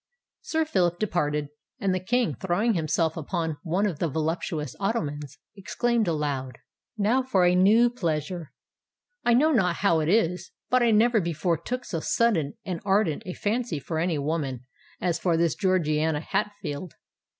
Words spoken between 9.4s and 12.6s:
not how it was, but I never before took so sudden